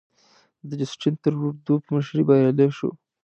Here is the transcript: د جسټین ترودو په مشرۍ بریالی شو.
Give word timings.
د 0.67 0.69
جسټین 0.79 1.15
ترودو 1.21 1.73
په 1.83 1.89
مشرۍ 1.95 2.23
بریالی 2.27 2.67
شو. 2.77 2.89